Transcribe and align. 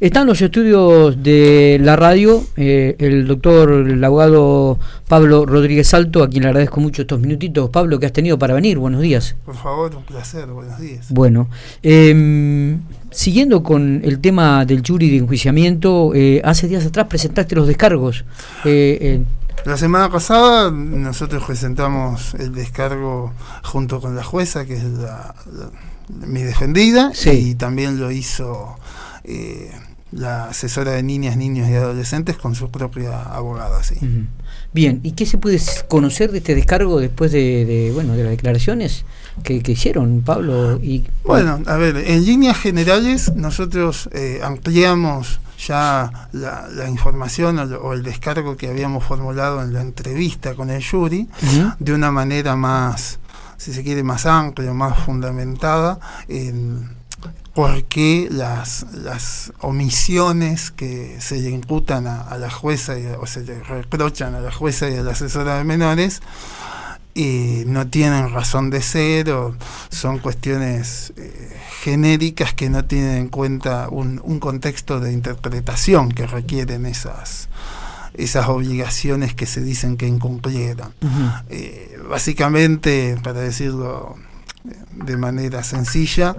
Están 0.00 0.26
los 0.28 0.40
estudios 0.40 1.22
de 1.22 1.78
la 1.82 1.96
radio 1.96 2.44
eh, 2.56 2.94
el 3.00 3.26
doctor, 3.26 3.72
el 3.72 4.02
abogado 4.04 4.78
Pablo 5.08 5.44
Rodríguez 5.44 5.92
Alto, 5.92 6.22
a 6.22 6.28
quien 6.28 6.44
le 6.44 6.50
agradezco 6.50 6.80
mucho 6.80 7.02
estos 7.02 7.18
minutitos. 7.20 7.70
Pablo, 7.70 7.98
que 7.98 8.06
has 8.06 8.12
tenido 8.12 8.38
para 8.38 8.54
venir, 8.54 8.78
buenos 8.78 9.00
días. 9.00 9.34
Por 9.44 9.56
favor, 9.56 9.94
un 9.96 10.04
placer, 10.04 10.46
buenos 10.46 10.78
días. 10.78 11.06
Bueno, 11.10 11.48
eh, 11.82 12.78
siguiendo 13.10 13.62
con 13.62 14.00
el 14.04 14.20
tema 14.20 14.64
del 14.64 14.82
jury 14.86 15.10
de 15.10 15.16
enjuiciamiento, 15.16 16.12
eh, 16.14 16.40
hace 16.44 16.68
días 16.68 16.86
atrás 16.86 17.06
presentaste 17.08 17.56
los 17.56 17.66
descargos. 17.66 18.24
Eh, 18.64 19.22
la 19.64 19.76
semana 19.76 20.08
pasada 20.10 20.70
nosotros 20.70 21.42
presentamos 21.44 22.34
el 22.34 22.54
descargo 22.54 23.32
junto 23.64 24.00
con 24.00 24.14
la 24.14 24.22
jueza, 24.22 24.64
que 24.64 24.74
es 24.74 24.84
la, 24.84 25.34
mi 26.08 26.42
defendida, 26.42 27.12
y 27.32 27.54
también 27.56 27.98
lo 27.98 28.10
hizo 28.10 28.76
eh, 29.24 29.70
la 30.12 30.46
asesora 30.46 30.92
de 30.92 31.02
niñas, 31.02 31.36
niños 31.36 31.68
y 31.68 31.74
adolescentes 31.74 32.36
con 32.36 32.54
su 32.54 32.70
propia 32.70 33.22
abogada. 33.22 33.82
¿sí? 33.82 33.96
Bien, 34.72 35.00
¿y 35.02 35.12
qué 35.12 35.26
se 35.26 35.38
puede 35.38 35.60
conocer 35.88 36.30
de 36.32 36.38
este 36.38 36.54
descargo 36.54 37.00
después 37.00 37.32
de, 37.32 37.90
bueno, 37.94 38.14
de 38.14 38.22
las 38.22 38.30
declaraciones 38.30 39.04
que, 39.42 39.62
hicieron 39.66 40.22
Pablo? 40.22 40.78
y 40.82 41.04
Bueno, 41.24 41.60
a 41.66 41.76
ver, 41.76 41.96
en 41.96 42.24
líneas 42.24 42.56
generales 42.58 43.32
nosotros 43.34 44.08
eh, 44.12 44.40
ampliamos 44.42 45.40
ya 45.66 46.28
la, 46.32 46.88
información 46.88 47.58
o, 47.58 47.92
el 47.92 48.02
descargo 48.02 48.56
que 48.56 48.68
habíamos 48.68 49.04
formulado 49.04 49.62
en 49.62 49.72
la 49.72 49.80
entrevista 49.80 50.54
con 50.54 50.70
el 50.70 50.84
jury 50.84 51.28
de 51.78 51.92
una 51.92 52.12
manera 52.12 52.54
más, 52.56 53.18
si 53.56 53.72
se 53.72 53.82
quiere, 53.82 54.02
más 54.02 54.24
amplia, 54.24 54.72
más 54.72 54.98
fundamentada 55.00 55.98
en 56.28 56.97
por 57.58 57.82
qué 57.86 58.28
las, 58.30 58.86
las 58.92 59.52
omisiones 59.58 60.70
que 60.70 61.16
se 61.20 61.40
le 61.40 61.50
imputan 61.50 62.06
a, 62.06 62.38
la 62.38 62.50
jueza 62.50 62.94
o 63.20 63.26
se 63.26 63.42
le 63.42 63.60
reprochan 63.64 64.36
a 64.36 64.40
la 64.40 64.52
jueza 64.52 64.88
y 64.88 64.94
a 64.94 65.02
la 65.02 65.10
asesora 65.10 65.58
de 65.58 65.64
menores 65.64 66.22
y 67.14 67.64
no 67.66 67.88
tienen 67.88 68.30
razón 68.32 68.70
de 68.70 68.80
ser 68.80 69.30
o 69.30 69.56
son 69.88 70.20
cuestiones 70.20 71.12
eh, 71.16 71.58
genéricas 71.82 72.54
que 72.54 72.70
no 72.70 72.84
tienen 72.84 73.16
en 73.16 73.28
cuenta 73.28 73.88
un, 73.90 74.20
un, 74.22 74.38
contexto 74.38 75.00
de 75.00 75.12
interpretación 75.12 76.12
que 76.12 76.28
requieren 76.28 76.86
esas 76.86 77.48
esas 78.14 78.46
obligaciones 78.46 79.34
que 79.34 79.46
se 79.46 79.62
dicen 79.62 79.96
que 79.96 80.06
incumplieron. 80.06 80.92
Eh, 81.50 81.98
básicamente, 82.08 83.16
para 83.22 83.40
decirlo 83.40 84.16
de 84.92 85.16
manera 85.16 85.62
sencilla. 85.62 86.36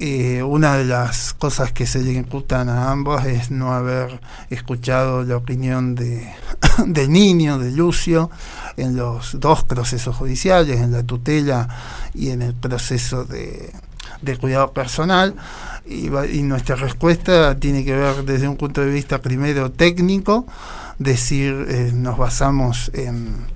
Eh, 0.00 0.42
una 0.42 0.76
de 0.76 0.84
las 0.84 1.34
cosas 1.34 1.72
que 1.72 1.86
se 1.86 2.02
le 2.02 2.12
imputan 2.12 2.68
a 2.68 2.90
ambos 2.90 3.24
es 3.24 3.50
no 3.50 3.72
haber 3.72 4.20
escuchado 4.50 5.22
la 5.24 5.36
opinión 5.36 5.94
de, 5.94 6.28
del 6.86 7.10
niño, 7.10 7.58
de 7.58 7.70
Lucio, 7.70 8.30
en 8.76 8.96
los 8.96 9.38
dos 9.38 9.64
procesos 9.64 10.16
judiciales, 10.16 10.80
en 10.80 10.92
la 10.92 11.02
tutela 11.02 11.68
y 12.14 12.30
en 12.30 12.42
el 12.42 12.54
proceso 12.54 13.24
de, 13.24 13.72
cuidado 14.40 14.72
personal. 14.72 15.34
Y, 15.86 16.08
nuestra 16.42 16.76
respuesta 16.76 17.58
tiene 17.58 17.84
que 17.84 17.94
ver 17.94 18.24
desde 18.24 18.48
un 18.48 18.56
punto 18.56 18.80
de 18.80 18.90
vista 18.90 19.20
primero 19.20 19.70
técnico, 19.70 20.46
decir, 20.98 21.66
eh, 21.68 21.90
nos 21.92 22.16
basamos 22.16 22.90
en 22.94 23.46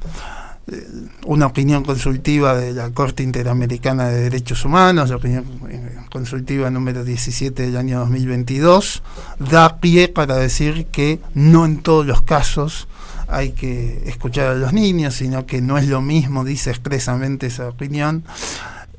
una 1.27 1.47
opinión 1.47 1.85
consultiva 1.85 2.57
de 2.57 2.73
la 2.73 2.91
Corte 2.91 3.23
Interamericana 3.23 4.09
de 4.09 4.23
Derechos 4.23 4.65
Humanos, 4.65 5.11
la 5.11 5.17
opinión 5.17 5.45
eh, 5.71 5.97
consultiva 6.11 6.71
número 6.71 7.05
17 7.05 7.63
del 7.63 7.77
año 7.77 8.01
2022, 8.01 9.03
da 9.39 9.81
pie 9.81 10.09
para 10.09 10.37
decir 10.37 10.87
que 10.87 11.21
no 11.35 11.65
en 11.67 11.83
todos 11.83 12.05
los 12.05 12.23
casos 12.23 12.89
hay 13.29 13.53
que 13.53 14.03
escuchar 14.07 14.49
a 14.49 14.55
los 14.55 14.73
niños, 14.73 15.15
sino 15.15 15.47
que 15.47 15.61
no 15.61 15.79
es 15.79 15.87
lo 15.87 16.01
mismo, 16.01 16.45
dice 16.45 16.71
expresamente 16.71 17.47
esa 17.47 17.69
opinión, 17.69 18.25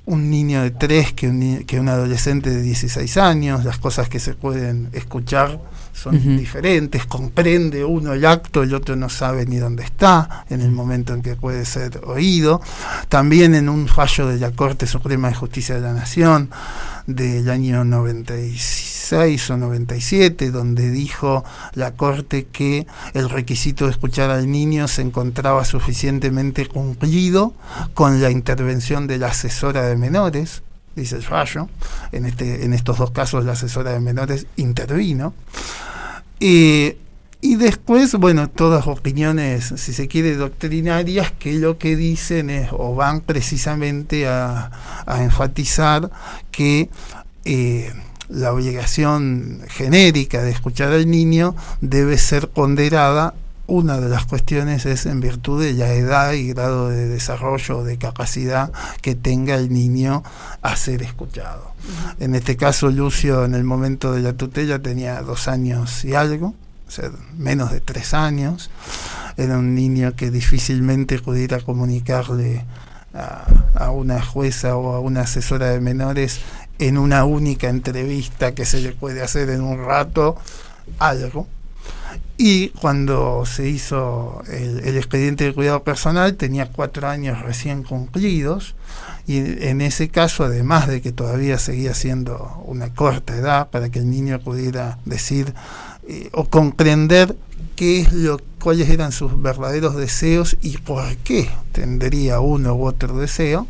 un 0.05 0.29
niño 0.29 0.63
de 0.63 0.71
3 0.71 1.13
que 1.13 1.27
un, 1.27 1.63
que 1.65 1.81
un 1.81 1.89
adolescente 1.89 2.49
de 2.49 2.61
16 2.61 3.17
años, 3.17 3.65
las 3.65 3.77
cosas 3.77 4.07
que 4.07 4.19
se 4.19 4.33
pueden 4.33 4.89
escuchar 4.93 5.59
son 5.97 6.37
diferentes, 6.37 7.05
comprende 7.05 7.83
uno 7.83 8.13
el 8.13 8.25
acto, 8.25 8.61
el 8.61 8.73
otro 8.75 8.95
no 8.95 9.09
sabe 9.09 9.45
ni 9.45 9.57
dónde 9.57 9.83
está 9.83 10.45
en 10.49 10.61
el 10.61 10.71
momento 10.71 11.13
en 11.13 11.23
que 11.23 11.35
puede 11.35 11.65
ser 11.65 12.01
oído. 12.05 12.61
También 13.09 13.55
en 13.55 13.67
un 13.67 13.87
fallo 13.87 14.27
de 14.27 14.37
la 14.37 14.51
Corte 14.51 14.85
Suprema 14.85 15.29
de 15.29 15.35
Justicia 15.35 15.75
de 15.75 15.81
la 15.81 15.93
Nación 15.93 16.49
del 17.07 17.49
año 17.49 17.83
96 17.83 19.49
o 19.49 19.57
97, 19.57 20.51
donde 20.51 20.91
dijo 20.91 21.43
la 21.73 21.91
Corte 21.95 22.45
que 22.45 22.85
el 23.13 23.29
requisito 23.29 23.85
de 23.85 23.91
escuchar 23.91 24.29
al 24.29 24.51
niño 24.51 24.87
se 24.87 25.01
encontraba 25.01 25.65
suficientemente 25.65 26.67
cumplido 26.67 27.53
con 27.93 28.21
la 28.21 28.29
intervención 28.29 29.07
de 29.07 29.17
la 29.17 29.27
asesora 29.27 29.83
de 29.83 29.97
menores, 29.97 30.61
dice 30.97 31.21
fallo. 31.21 31.69
En, 32.11 32.25
este, 32.25 32.65
en 32.65 32.73
estos 32.73 32.97
dos 32.97 33.11
casos 33.11 33.45
la 33.45 33.53
asesora 33.53 33.91
de 33.91 33.99
menores 33.99 34.47
intervino. 34.57 35.33
y 36.39 37.55
después, 37.55 38.13
bueno, 38.15 38.49
todas 38.49 38.87
opiniones, 38.87 39.73
si 39.77 39.93
se 39.93 40.07
quiere, 40.07 40.35
doctrinarias, 40.35 41.31
que 41.31 41.53
lo 41.53 41.77
que 41.77 41.95
dicen 41.95 42.49
es, 42.49 42.69
o 42.71 42.95
van 42.95 43.21
precisamente 43.21 44.27
a, 44.27 44.71
enfatizar 45.19 46.09
que 46.51 46.89
eh, 47.45 47.93
la 48.27 48.51
obligación 48.51 49.61
genérica 49.69 50.41
de 50.41 50.51
escuchar 50.51 50.91
al 50.91 51.09
niño 51.09 51.55
debe 51.79 52.17
ser 52.17 52.49
ponderada 52.49 53.33
una 53.67 53.99
de 53.99 54.07
las 54.07 54.25
cuestiones 54.25 54.85
es 54.85 55.05
en 55.05 55.19
virtud 55.19 55.61
de 55.61 55.73
la 55.73 55.93
edad 55.93 56.31
y 56.31 56.47
grado 56.53 56.89
de 56.89 57.07
desarrollo, 57.07 57.83
de 57.83 57.97
capacidad 57.97 58.71
que 59.01 59.13
tenga 59.13 59.55
el 59.55 59.71
niño 59.71 60.23
a 60.61 60.75
ser 60.77 61.03
escuchado. 61.03 61.73
En 62.19 62.33
este 62.33 62.55
caso, 62.55 62.89
Lucio 62.89 63.43
en 63.43 63.53
el 63.53 63.65
momento 63.65 64.13
de 64.13 64.21
la 64.21 64.33
tutela 64.33 64.79
tenía 64.79 65.21
dos 65.21 65.49
años 65.49 66.05
y 66.05 66.15
algo, 66.15 66.55
o 66.87 66.91
sea, 66.91 67.11
menos 67.37 67.71
de 67.71 67.81
tres 67.81 68.13
años. 68.13 68.69
Era 69.35 69.57
un 69.57 69.75
niño 69.75 70.15
que 70.15 70.31
difícilmente 70.31 71.19
pudiera 71.19 71.59
comunicarle 71.59 72.65
a, 73.13 73.45
a 73.75 73.91
una 73.91 74.23
jueza 74.23 74.77
o 74.77 74.95
a 74.95 74.99
una 75.01 75.21
asesora 75.21 75.67
de 75.67 75.81
menores 75.81 76.39
en 76.79 76.97
una 76.97 77.25
única 77.25 77.67
entrevista 77.67 78.55
que 78.55 78.65
se 78.65 78.79
le 78.79 78.93
puede 78.93 79.21
hacer 79.21 79.49
en 79.49 79.61
un 79.61 79.83
rato 79.85 80.37
algo 80.99 81.47
y 82.37 82.69
cuando 82.69 83.45
se 83.47 83.67
hizo 83.67 84.43
el, 84.47 84.95
expediente 84.95 85.45
de 85.45 85.53
cuidado 85.53 85.83
personal 85.83 86.35
tenía 86.35 86.71
cuatro 86.71 87.07
años 87.07 87.41
recién 87.41 87.81
cumplidos. 87.81 88.75
Y 89.25 89.37
en 89.65 89.81
ese 89.81 90.09
caso, 90.09 90.43
además 90.43 90.87
de 90.87 91.01
que 91.01 91.11
todavía 91.11 91.57
seguía 91.57 91.93
siendo 91.95 92.63
una 92.65 92.93
corta 92.93 93.35
edad 93.35 93.69
para 93.69 93.89
que 93.89 93.99
el 93.99 94.09
niño 94.09 94.39
pudiera 94.39 94.99
decir 95.05 95.53
eh, 96.07 96.29
o 96.31 96.45
comprender 96.45 97.35
qué 97.75 98.01
es 98.01 98.13
lo, 98.13 98.39
cuáles 98.61 98.89
eran 98.89 99.11
sus 99.11 99.41
verdaderos 99.41 99.95
deseos 99.95 100.57
y 100.61 100.77
por 100.77 101.03
qué 101.17 101.49
tendría 101.71 102.39
uno 102.39 102.75
u 102.75 102.85
otro 102.85 103.17
deseo, 103.17 103.67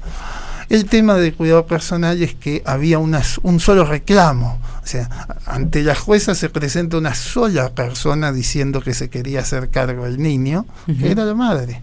el 0.70 0.86
tema 0.86 1.16
del 1.16 1.34
cuidado 1.34 1.66
personal 1.66 2.22
es 2.22 2.36
que 2.36 2.62
había 2.66 3.00
un 3.00 3.60
solo 3.60 3.86
reclamo. 3.86 4.60
O 4.84 4.88
sea, 4.88 5.28
ante 5.46 5.84
la 5.84 5.96
jueza 5.96 6.34
se 6.36 6.50
presenta 6.50 6.98
una 6.98 7.14
sola 7.14 7.70
persona 7.70 8.32
diciendo 8.32 8.82
que 8.82 8.94
se 8.94 9.10
quería 9.10 9.42
hacer 9.42 9.70
cargo 9.70 10.06
del 10.06 10.22
niño, 10.22 10.66
que 10.86 11.12
era 11.12 11.26
la 11.26 11.34
madre. 11.34 11.82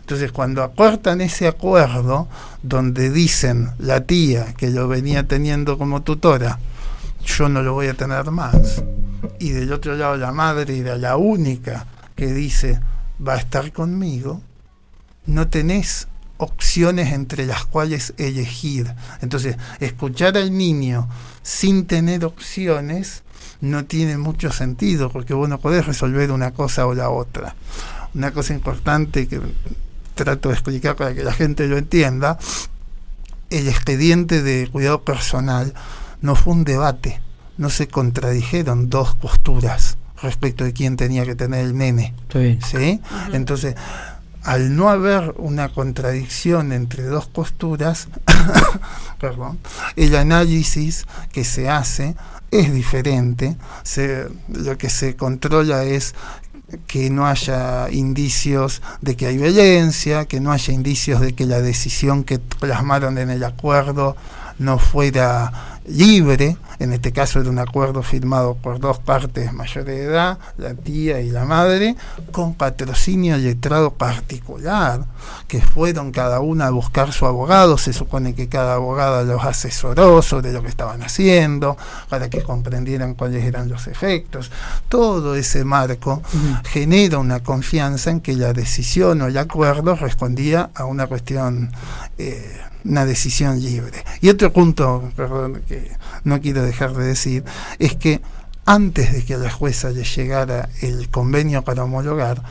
Entonces, 0.00 0.32
cuando 0.32 0.62
acortan 0.62 1.20
ese 1.20 1.48
acuerdo, 1.48 2.28
donde 2.62 3.10
dicen 3.10 3.70
la 3.78 4.02
tía 4.02 4.52
que 4.54 4.70
lo 4.70 4.86
venía 4.86 5.26
teniendo 5.26 5.78
como 5.78 6.02
tutora, 6.02 6.58
yo 7.24 7.48
no 7.48 7.62
lo 7.62 7.72
voy 7.72 7.86
a 7.88 7.94
tener 7.94 8.30
más, 8.30 8.82
y 9.38 9.50
del 9.50 9.72
otro 9.72 9.96
lado 9.96 10.16
la 10.16 10.30
madre 10.30 10.78
era 10.78 10.96
la 10.96 11.16
única 11.16 11.86
que 12.14 12.34
dice, 12.34 12.80
va 13.26 13.32
a 13.32 13.38
estar 13.38 13.72
conmigo, 13.72 14.42
no 15.26 15.48
tenés 15.48 16.06
opciones 16.44 17.12
entre 17.12 17.46
las 17.46 17.64
cuales 17.64 18.14
elegir. 18.18 18.94
Entonces, 19.20 19.56
escuchar 19.80 20.36
al 20.36 20.56
niño 20.56 21.08
sin 21.42 21.86
tener 21.86 22.24
opciones 22.24 23.22
no 23.60 23.84
tiene 23.84 24.18
mucho 24.18 24.52
sentido, 24.52 25.10
porque 25.10 25.34
vos 25.34 25.48
no 25.48 25.58
podés 25.58 25.86
resolver 25.86 26.30
una 26.30 26.52
cosa 26.52 26.86
o 26.86 26.94
la 26.94 27.10
otra. 27.10 27.54
Una 28.14 28.30
cosa 28.30 28.54
importante 28.54 29.26
que 29.26 29.40
trato 30.14 30.50
de 30.50 30.54
explicar 30.54 30.96
para 30.96 31.14
que 31.14 31.24
la 31.24 31.32
gente 31.32 31.66
lo 31.66 31.76
entienda, 31.76 32.38
el 33.50 33.68
expediente 33.68 34.42
de 34.42 34.68
cuidado 34.68 35.02
personal 35.02 35.74
no 36.20 36.36
fue 36.36 36.52
un 36.52 36.64
debate, 36.64 37.20
no 37.56 37.70
se 37.70 37.88
contradijeron 37.88 38.90
dos 38.90 39.14
posturas 39.14 39.96
respecto 40.22 40.64
de 40.64 40.72
quién 40.72 40.96
tenía 40.96 41.24
que 41.24 41.34
tener 41.34 41.64
el 41.64 41.76
nene. 41.76 42.14
¿sí? 42.64 43.00
Entonces, 43.32 43.74
al 44.44 44.76
no 44.76 44.90
haber 44.90 45.34
una 45.38 45.70
contradicción 45.70 46.72
entre 46.72 47.04
dos 47.04 47.26
posturas, 47.26 48.08
perdón, 49.20 49.58
el 49.96 50.14
análisis 50.16 51.06
que 51.32 51.44
se 51.44 51.68
hace 51.68 52.14
es 52.50 52.72
diferente. 52.72 53.56
lo 54.48 54.78
que 54.78 54.90
se 54.90 55.16
controla 55.16 55.84
es 55.84 56.14
que 56.86 57.10
no 57.10 57.26
haya 57.26 57.90
indicios 57.90 58.82
de 59.00 59.16
que 59.16 59.26
hay 59.26 59.38
violencia, 59.38 60.26
que 60.26 60.40
no 60.40 60.52
haya 60.52 60.72
indicios 60.72 61.20
de 61.20 61.34
que 61.34 61.46
la 61.46 61.60
decisión 61.60 62.24
que 62.24 62.38
plasmaron 62.38 63.18
en 63.18 63.30
el 63.30 63.44
acuerdo 63.44 64.16
no 64.58 64.78
fuera 64.78 65.73
libre, 65.86 66.56
en 66.78 66.92
este 66.92 67.12
caso 67.12 67.40
era 67.40 67.50
un 67.50 67.58
acuerdo 67.58 68.02
firmado 68.02 68.54
por 68.54 68.80
dos 68.80 68.98
partes 68.98 69.52
mayores 69.52 69.86
de 69.86 70.02
edad, 70.04 70.38
la 70.56 70.74
tía 70.74 71.20
y 71.20 71.30
la 71.30 71.44
madre, 71.44 71.96
con 72.32 72.54
patrocinio 72.54 73.36
letrado 73.36 73.92
particular, 73.92 75.04
que 75.48 75.60
fueron 75.60 76.10
cada 76.10 76.40
una 76.40 76.68
a 76.68 76.70
buscar 76.70 77.12
su 77.12 77.26
abogado, 77.26 77.78
se 77.78 77.92
supone 77.92 78.34
que 78.34 78.48
cada 78.48 78.74
abogada 78.74 79.22
los 79.22 79.44
asesoró 79.44 80.22
sobre 80.22 80.52
lo 80.52 80.62
que 80.62 80.68
estaban 80.68 81.02
haciendo, 81.02 81.76
para 82.08 82.30
que 82.30 82.42
comprendieran 82.42 83.14
cuáles 83.14 83.44
eran 83.44 83.68
los 83.68 83.86
efectos. 83.86 84.50
Todo 84.88 85.34
ese 85.34 85.64
marco 85.64 86.22
genera 86.64 87.18
una 87.18 87.42
confianza 87.42 88.10
en 88.10 88.20
que 88.20 88.34
la 88.34 88.52
decisión 88.52 89.22
o 89.22 89.26
el 89.26 89.38
acuerdo 89.38 89.94
respondía 89.96 90.70
a 90.74 90.84
una 90.84 91.06
cuestión... 91.06 91.70
Eh, 92.18 92.60
una 92.84 93.06
decisión 93.06 93.60
libre. 93.60 94.04
Y 94.20 94.28
otro 94.28 94.52
punto, 94.52 95.10
perdón, 95.16 95.62
no 96.24 96.40
quiero 96.40 96.62
dejar 96.62 96.94
de 96.94 97.06
decir, 97.06 97.44
es 97.78 97.94
que 97.94 98.20
antes 98.66 99.12
de 99.12 99.24
que 99.24 99.34
a 99.34 99.38
la 99.38 99.50
jueza 99.50 99.90
le 99.90 100.04
llegara 100.04 100.68
el 100.80 101.10
convenio 101.10 101.62
para 101.62 101.84
homologar, 101.84 102.42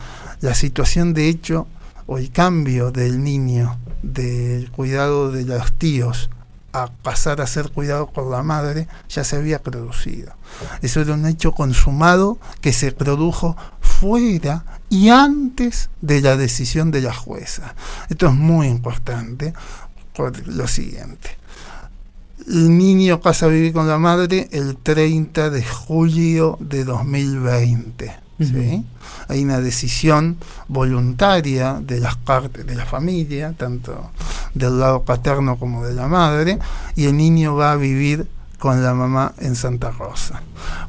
la 0.42 0.54
situación 0.54 1.14
de 1.14 1.30
hecho 1.30 1.68
o 2.06 2.18
el 2.18 2.31
cambio 2.31 2.92
del 2.92 3.24
niño 3.24 3.80
del 4.02 4.70
cuidado 4.72 5.31
de 5.31 5.46
los 5.46 5.74
tíos 5.74 6.30
a 6.74 6.88
pasar 6.88 7.40
a 7.40 7.48
ser 7.48 7.72
cuidado 7.72 8.10
por 8.10 8.30
la 8.30 8.44
madre 8.44 8.88
ya 9.08 9.24
se 9.24 9.38
había 9.38 9.62
producido. 9.62 10.34
Eso 10.81 11.02
era 11.02 11.14
un 11.14 11.26
hecho 11.28 11.52
consumado 11.52 12.40
que 12.62 12.74
se 12.74 12.92
produjo 12.92 13.56
fuera 13.80 14.66
y 14.90 15.10
antes 15.10 15.90
de 16.02 16.22
la 16.22 16.36
decisión 16.36 16.92
de 16.92 17.02
la 17.02 17.14
jueza. 17.14 17.76
Esto 18.10 18.28
es 18.28 18.34
muy 18.34 18.68
importante 18.68 19.54
por 20.16 20.46
lo 20.48 20.68
siguiente. 20.68 21.38
El 22.48 22.78
niño 22.78 23.22
pasa 23.22 23.45
a 23.45 23.50
vivir 23.50 23.72
con 23.72 23.88
la 23.88 23.98
madre 23.98 24.50
el 24.51 24.75
30 24.75 25.50
de 25.50 25.63
julio 25.63 26.57
de 26.60 26.84
2020. 26.84 28.13
Hay 29.30 29.44
una 29.44 29.62
decisión 29.62 30.38
voluntaria 30.68 31.80
de 31.81 32.00
las 32.00 32.18
partes 32.18 32.66
de 32.66 32.75
la 32.75 32.86
familia, 32.86 33.54
tanto 33.57 34.12
del 34.54 34.80
lado 34.80 35.04
paterno 35.04 35.57
como 35.57 35.86
de 35.86 35.94
la 35.94 36.07
madre, 36.07 36.60
y 36.95 37.06
el 37.06 37.16
niño 37.16 37.56
va 37.56 37.72
a 37.72 37.78
vivir 37.78 38.28
con 38.60 38.84
la 38.84 38.94
mamá 38.94 39.34
en 39.40 39.56
Santa 39.56 39.92
Rosa. 39.92 40.42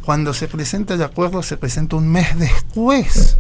Cuando 0.05 0.35
se 0.35 0.49
presenta 0.49 0.95
el 0.95 1.03
acuerdo, 1.03 1.43
se 1.43 1.56
presenta 1.56 1.97
un 1.97 2.09
mes 2.09 2.37
después 2.39 3.37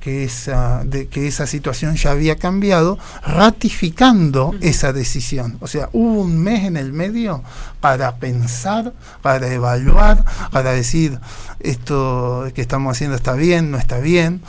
que 0.00 0.24
esa, 0.24 0.82
de, 0.84 1.08
que 1.08 1.28
esa 1.28 1.46
situación 1.46 1.94
ya 1.96 2.10
había 2.10 2.36
cambiado, 2.36 2.98
ratificando 3.22 4.54
esa 4.60 4.92
decisión. 4.92 5.58
O 5.60 5.66
sea, 5.66 5.88
hubo 5.92 6.22
un 6.22 6.38
mes 6.38 6.64
en 6.64 6.76
el 6.76 6.92
medio 6.92 7.42
para 7.80 8.16
pensar, 8.16 8.92
para 9.22 9.52
evaluar, 9.52 10.24
para 10.50 10.72
decir 10.72 11.18
esto 11.60 12.48
que 12.54 12.62
estamos 12.62 12.96
haciendo 12.96 13.16
está 13.16 13.34
bien, 13.34 13.70
no 13.70 13.78
está 13.78 13.98
bien. 13.98 14.42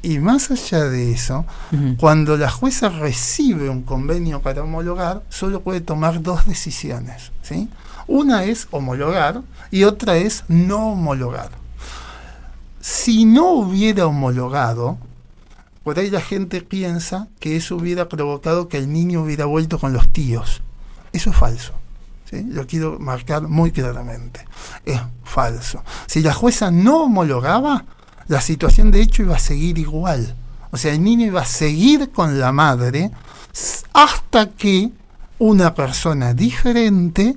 Y 0.00 0.20
más 0.20 0.52
allá 0.52 0.84
de 0.84 1.10
eso, 1.10 1.44
cuando 1.98 2.36
la 2.36 2.48
jueza 2.48 2.88
recibe 2.88 3.68
un 3.68 3.82
convenio 3.82 4.40
para 4.40 4.62
homologar, 4.62 5.22
solo 5.28 5.60
puede 5.60 5.80
tomar 5.80 6.22
dos 6.22 6.46
decisiones. 6.46 7.32
¿sí? 7.42 7.68
Una 8.06 8.44
es 8.44 8.68
homologar 8.70 9.42
y 9.72 9.82
otra 9.82 10.16
es 10.16 10.44
no 10.46 10.92
homologar 10.92 11.50
si 12.88 13.26
no 13.26 13.50
hubiera 13.50 14.06
homologado, 14.06 14.96
por 15.84 15.98
ahí 15.98 16.08
la 16.08 16.22
gente 16.22 16.62
piensa 16.62 17.28
que 17.38 17.54
eso 17.54 17.76
hubiera 17.76 18.08
provocado 18.08 18.68
que 18.68 18.78
el 18.78 18.90
niño 18.90 19.24
hubiera 19.24 19.44
vuelto 19.44 19.78
con 19.78 19.92
los 19.92 20.08
tíos. 20.08 20.62
Eso 21.12 21.28
es 21.28 21.36
falso. 21.36 21.74
¿sí? 22.30 22.44
Lo 22.48 22.66
quiero 22.66 22.98
marcar 22.98 23.46
muy 23.46 23.72
claramente. 23.72 24.46
Es 24.86 24.98
falso. 25.22 25.84
Si 26.06 26.22
la 26.22 26.32
jueza 26.32 26.70
no 26.70 27.02
homologaba, 27.02 27.84
la 28.26 28.40
situación 28.40 28.90
de 28.90 29.02
hecho 29.02 29.22
iba 29.22 29.36
a 29.36 29.38
seguir 29.38 29.76
igual. 29.76 30.34
O 30.70 30.78
sea, 30.78 30.94
el 30.94 31.02
niño 31.02 31.26
iba 31.26 31.42
a 31.42 31.46
seguir 31.46 32.10
con 32.10 32.40
la 32.40 32.52
madre 32.52 33.10
hasta 33.92 34.48
que 34.48 34.92
una 35.38 35.74
persona 35.74 36.32
diferente 36.32 37.36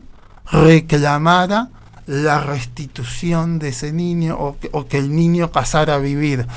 reclamara 0.50 1.68
la 2.06 2.42
restitución 2.42 3.60
de 3.60 3.70
ese 3.70 3.92
niño 3.92 4.38
o 4.40 4.88
que, 4.88 4.98
el 4.98 5.16
niño 5.16 5.52
pasara 5.52 5.96
a 5.96 6.00
vivir 6.00 6.48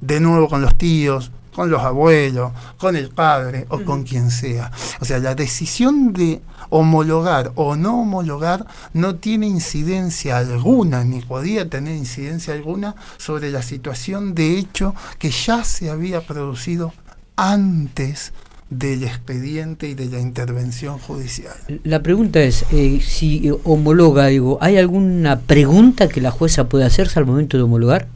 de 0.00 0.20
nuevo 0.20 0.48
con 0.48 0.62
los 0.62 0.76
tíos, 0.76 1.30
con 1.54 1.70
los 1.70 1.82
abuelos, 1.82 2.52
con 2.78 2.96
el 2.96 3.10
padre 3.10 3.66
o 3.68 3.82
con 3.82 4.04
quien 4.04 4.30
sea. 4.30 4.70
O 5.00 5.04
sea, 5.04 5.18
la 5.18 5.34
decisión 5.34 6.12
de 6.12 6.40
homologar 6.70 7.52
o 7.54 7.76
no 7.76 8.00
homologar 8.00 8.66
no 8.94 9.16
tiene 9.16 9.46
incidencia 9.46 10.38
alguna, 10.38 11.04
ni 11.04 11.20
podía 11.20 11.68
tener 11.68 11.96
incidencia 11.96 12.54
alguna 12.54 12.94
sobre 13.18 13.50
la 13.50 13.62
situación 13.62 14.34
de 14.34 14.58
hecho 14.58 14.94
que 15.18 15.30
ya 15.30 15.64
se 15.64 15.90
había 15.90 16.26
producido 16.26 16.94
antes 17.36 18.32
del 18.78 19.04
expediente 19.04 19.88
y 19.88 19.94
de 19.94 20.06
la 20.06 20.18
intervención 20.18 20.98
judicial. 20.98 21.52
La 21.84 22.02
pregunta 22.02 22.40
es, 22.40 22.64
eh, 22.72 23.00
si 23.06 23.50
homologa, 23.64 24.26
digo, 24.26 24.56
¿hay 24.62 24.78
alguna 24.78 25.40
pregunta 25.40 26.08
que 26.08 26.22
la 26.22 26.30
jueza 26.30 26.68
puede 26.68 26.86
hacerse 26.86 27.18
al 27.18 27.26
momento 27.26 27.58
de 27.58 27.64
homologar? 27.64 28.08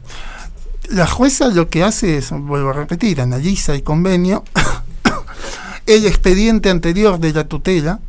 La 0.89 1.05
jueza 1.05 1.49
lo 1.49 1.69
que 1.69 1.83
hace 1.83 2.17
es, 2.17 2.31
vuelvo 2.31 2.71
a 2.71 2.73
repetir, 2.73 3.21
analiza 3.21 3.75
el 3.75 3.83
convenio, 3.83 4.43
el 5.85 6.05
expediente 6.07 6.71
anterior 6.71 7.19
de 7.19 7.33
la 7.33 7.43
tutela, 7.43 7.99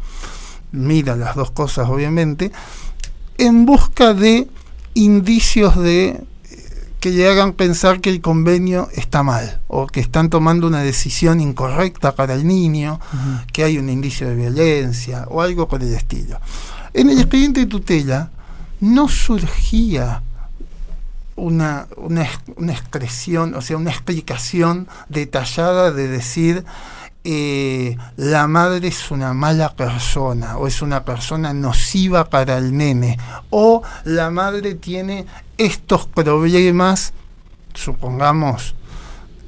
mira 0.72 1.16
las 1.16 1.34
dos 1.34 1.50
cosas 1.50 1.88
obviamente, 1.88 2.50
en 3.36 3.66
busca 3.66 4.14
de 4.14 4.48
indicios 4.94 5.76
de 5.76 6.20
que 7.00 7.10
le 7.10 7.28
hagan 7.28 7.52
pensar 7.52 8.00
que 8.00 8.10
el 8.10 8.20
convenio 8.20 8.88
está 8.92 9.22
mal 9.22 9.60
o 9.68 9.86
que 9.86 10.00
están 10.00 10.30
tomando 10.30 10.66
una 10.66 10.82
decisión 10.82 11.40
incorrecta 11.40 12.14
para 12.14 12.34
el 12.34 12.46
niño, 12.46 13.00
que 13.52 13.64
hay 13.64 13.78
un 13.78 13.88
indicio 13.88 14.28
de 14.28 14.34
violencia 14.34 15.26
o 15.30 15.40
algo 15.40 15.68
por 15.68 15.82
el 15.82 15.94
estilo. 15.94 16.40
En 16.94 17.10
el 17.10 17.18
expediente 17.18 17.60
de 17.60 17.66
tutela 17.66 18.30
no 18.80 19.08
surgía 19.08 20.22
una, 21.36 21.86
una, 21.96 22.28
una 22.56 22.72
expresión, 22.72 23.54
o 23.54 23.62
sea, 23.62 23.76
una 23.76 23.90
explicación 23.90 24.88
detallada 25.08 25.92
de 25.92 26.08
decir 26.08 26.64
eh, 27.30 27.98
la 28.16 28.46
madre 28.46 28.88
es 28.88 29.10
una 29.10 29.34
mala 29.34 29.74
persona 29.76 30.56
o 30.56 30.66
es 30.66 30.80
una 30.80 31.04
persona 31.04 31.52
nociva 31.52 32.30
para 32.30 32.56
el 32.56 32.74
nene 32.74 33.18
o 33.50 33.82
la 34.04 34.30
madre 34.30 34.76
tiene 34.76 35.26
estos 35.58 36.06
problemas, 36.06 37.12
supongamos, 37.74 38.74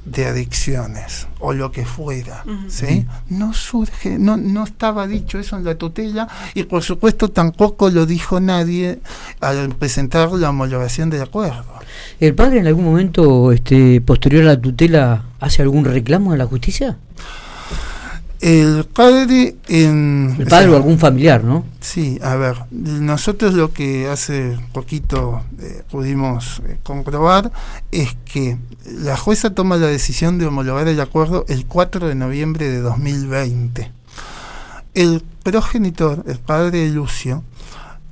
de 0.05 0.27
adicciones 0.27 1.27
o 1.39 1.53
lo 1.53 1.71
que 1.71 1.83
fuera, 1.83 2.43
¿sí? 2.67 3.07
No 3.29 3.51
surge, 3.55 4.19
no, 4.19 4.37
no 4.37 4.63
estaba 4.63 5.07
dicho 5.07 5.39
eso 5.39 5.57
en 5.57 5.63
la 5.63 5.73
tutela 5.73 6.27
y 6.53 6.63
por 6.63 6.83
supuesto 6.83 7.29
tampoco 7.29 7.89
lo 7.89 8.05
dijo 8.05 8.39
nadie 8.39 8.99
al 9.39 9.69
presentar 9.69 10.31
la 10.33 10.51
homologación 10.51 11.09
del 11.09 11.23
acuerdo. 11.23 11.65
¿El 12.19 12.35
padre 12.35 12.59
en 12.59 12.67
algún 12.67 12.85
momento 12.85 13.51
este, 13.51 14.01
posterior 14.01 14.43
a 14.43 14.53
la 14.53 14.61
tutela 14.61 15.23
hace 15.39 15.63
algún 15.63 15.85
reclamo 15.85 16.31
a 16.31 16.37
la 16.37 16.45
justicia? 16.45 16.99
El 18.41 18.85
padre 18.85 19.55
en... 19.67 20.35
El 20.39 20.47
padre 20.47 20.69
o, 20.69 20.75
algún 20.75 20.97
familiar, 20.97 21.43
¿no? 21.43 21.63
Sí, 21.79 22.17
a 22.23 22.35
ver, 22.35 22.55
nosotros 22.71 23.53
lo 23.53 23.71
que 23.71 24.09
hace 24.09 24.57
poquito 24.73 25.43
eh, 25.59 25.83
pudimos 25.91 26.59
eh, 26.65 26.79
comprobar 26.81 27.51
es 27.91 28.17
que 28.25 28.57
la 28.87 29.15
jueza 29.15 29.53
toma 29.53 29.77
la 29.77 29.85
decisión 29.85 30.39
de 30.39 30.47
homologar 30.47 30.87
el 30.87 30.99
acuerdo 30.99 31.45
el 31.49 31.67
4 31.67 32.07
de 32.07 32.15
noviembre 32.15 32.67
de 32.67 32.79
2020. 32.79 33.91
El 34.95 35.23
progenitor, 35.43 36.23
el 36.27 36.39
padre 36.39 36.79
de 36.79 36.89
Lucio, 36.89 37.43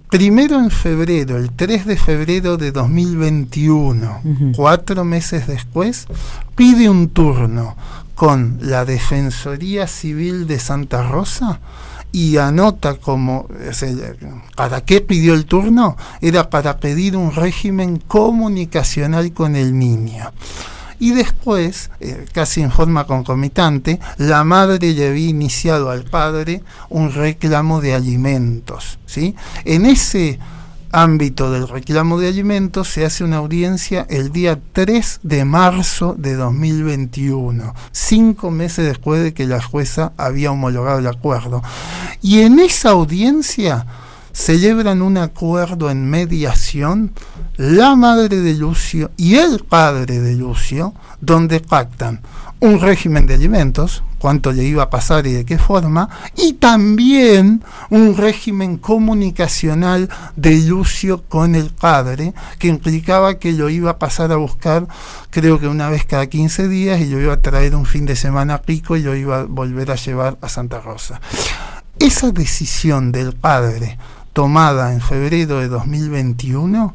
primero 0.09 0.59
en 0.59 0.69
febrero, 0.69 1.37
el 1.37 1.51
3 1.51 1.85
de 1.85 1.97
febrero 1.97 2.57
de 2.57 2.71
2021, 2.71 4.53
cuatro 4.55 5.03
meses 5.03 5.47
después, 5.47 6.07
pide 6.55 6.89
un 6.89 7.09
turno 7.09 7.75
con 8.19 8.57
la 8.59 8.83
Defensoría 8.83 9.87
Civil 9.87 10.45
de 10.45 10.59
Santa 10.59 11.07
Rosa 11.07 11.61
y 12.11 12.35
anota 12.35 12.95
como, 12.95 13.47
¿para 14.57 14.83
qué 14.83 14.99
pidió 14.99 15.33
el 15.33 15.45
turno? 15.45 15.95
Era 16.19 16.49
para 16.49 16.79
pedir 16.79 17.15
un 17.15 17.33
régimen 17.33 17.95
comunicacional 17.95 19.31
con 19.31 19.55
el 19.55 19.79
niño. 19.79 20.33
y 20.99 21.11
después, 21.11 21.91
eh, 22.01 22.25
casi 22.33 22.61
en 22.61 22.73
forma 22.73 23.07
concomitante, 23.07 24.01
la 24.17 24.43
madre 24.43 24.91
le 24.91 25.07
había 25.07 25.29
iniciado 25.29 25.89
al 25.89 26.03
padre 26.03 26.61
un 26.89 27.13
reclamo 27.13 27.79
de 27.79 27.93
alimentos. 27.95 28.99
¿sí? 29.05 29.33
En 29.63 29.85
ese 29.85 30.39
ámbito 30.91 31.51
del 31.51 31.67
reclamo 31.67 32.19
de 32.19 32.27
alimentos 32.27 32.87
se 32.87 33.05
hace 33.05 33.23
una 33.23 33.37
audiencia 33.37 34.05
el 34.09 34.31
día 34.31 34.59
3 34.73 35.21
de 35.23 35.45
marzo 35.45 36.15
de 36.17 36.35
2021, 36.35 37.73
cinco 37.91 38.51
meses 38.51 38.85
después 38.85 39.23
de 39.23 39.33
que 39.33 39.45
la 39.45 39.61
jueza 39.61 40.13
había 40.17 40.51
homologado 40.51 40.99
el 40.99 41.07
acuerdo. 41.07 41.61
Y 42.21 42.39
en 42.41 42.59
esa 42.59 42.91
audiencia 42.91 43.85
celebran 44.31 45.01
un 45.01 45.17
acuerdo 45.17 45.89
en 45.89 46.09
mediación 46.09 47.11
la 47.57 47.95
madre 47.95 48.37
de 48.37 48.53
Lucio 48.53 49.11
y 49.17 49.35
el 49.35 49.65
padre 49.65 50.19
de 50.19 50.35
Lucio, 50.35 50.93
donde 51.19 51.59
pactan 51.59 52.21
un 52.61 52.79
régimen 52.79 53.25
de 53.25 53.35
alimentos, 53.35 54.03
cuánto 54.19 54.51
le 54.51 54.63
iba 54.63 54.83
a 54.83 54.89
pasar 54.89 55.25
y 55.27 55.33
de 55.33 55.45
qué 55.45 55.57
forma, 55.57 56.09
y 56.35 56.53
también 56.53 57.63
un 57.89 58.17
régimen 58.17 58.77
comunicacional 58.77 60.09
de 60.35 60.57
Lucio 60.59 61.23
con 61.29 61.55
el 61.55 61.69
padre, 61.69 62.33
que 62.57 62.67
implicaba 62.67 63.39
que 63.39 63.53
lo 63.53 63.69
iba 63.69 63.91
a 63.91 63.99
pasar 63.99 64.31
a 64.31 64.35
buscar, 64.35 64.87
creo 65.29 65.59
que 65.59 65.67
una 65.67 65.89
vez 65.89 66.05
cada 66.05 66.27
15 66.27 66.67
días, 66.67 66.99
y 66.99 67.05
lo 67.05 67.19
iba 67.19 67.33
a 67.33 67.41
traer 67.41 67.75
un 67.75 67.85
fin 67.85 68.05
de 68.05 68.15
semana 68.15 68.61
pico 68.61 68.97
y 68.97 69.03
lo 69.03 69.15
iba 69.15 69.39
a 69.39 69.43
volver 69.43 69.91
a 69.91 69.95
llevar 69.95 70.37
a 70.41 70.49
Santa 70.49 70.81
Rosa. 70.81 71.21
Esa 71.97 72.31
decisión 72.31 73.11
del 73.11 73.33
padre 73.33 73.97
tomada 74.33 74.93
en 74.93 75.01
febrero 75.01 75.59
de 75.59 75.67
2021, 75.67 76.93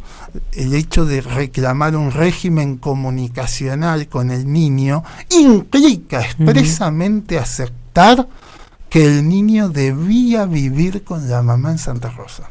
el 0.52 0.74
hecho 0.74 1.04
de 1.04 1.20
reclamar 1.20 1.96
un 1.96 2.10
régimen 2.10 2.76
comunicacional 2.76 4.08
con 4.08 4.30
el 4.30 4.50
niño, 4.50 5.04
implica 5.30 6.20
expresamente 6.20 7.38
aceptar 7.38 8.28
que 8.88 9.04
el 9.04 9.28
niño 9.28 9.68
debía 9.68 10.46
vivir 10.46 11.04
con 11.04 11.28
la 11.28 11.42
mamá 11.42 11.72
en 11.72 11.78
Santa 11.78 12.10
Rosa. 12.10 12.50